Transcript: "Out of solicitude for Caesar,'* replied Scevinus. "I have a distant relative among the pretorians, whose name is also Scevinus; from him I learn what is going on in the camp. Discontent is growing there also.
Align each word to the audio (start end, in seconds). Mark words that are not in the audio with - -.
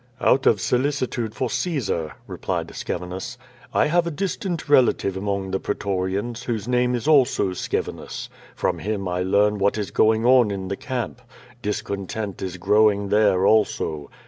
"Out 0.19 0.47
of 0.47 0.59
solicitude 0.59 1.35
for 1.35 1.47
Caesar,'* 1.47 2.13
replied 2.25 2.73
Scevinus. 2.75 3.37
"I 3.71 3.85
have 3.85 4.07
a 4.07 4.09
distant 4.09 4.67
relative 4.67 5.15
among 5.15 5.51
the 5.51 5.59
pretorians, 5.59 6.41
whose 6.45 6.67
name 6.67 6.95
is 6.95 7.07
also 7.07 7.53
Scevinus; 7.53 8.27
from 8.55 8.79
him 8.79 9.07
I 9.07 9.21
learn 9.21 9.59
what 9.59 9.77
is 9.77 9.91
going 9.91 10.25
on 10.25 10.49
in 10.49 10.69
the 10.69 10.75
camp. 10.75 11.21
Discontent 11.61 12.41
is 12.41 12.57
growing 12.57 13.09
there 13.09 13.45
also. 13.45 14.09